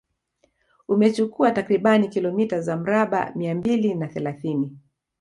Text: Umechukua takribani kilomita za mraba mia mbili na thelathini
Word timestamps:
Umechukua 0.87 1.51
takribani 1.51 2.07
kilomita 2.09 2.61
za 2.61 2.77
mraba 2.77 3.31
mia 3.35 3.55
mbili 3.55 3.95
na 3.95 4.07
thelathini 4.07 4.77